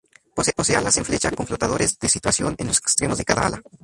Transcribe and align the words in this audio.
Posee 0.33 0.75
alas 0.75 0.97
en 0.97 1.05
flecha 1.05 1.29
con 1.29 1.45
flotadores 1.45 1.99
de 1.99 2.09
situación 2.09 2.55
en 2.57 2.65
los 2.65 2.79
extremos 2.79 3.19
de 3.19 3.23
cada 3.25 3.45
ala. 3.45 3.61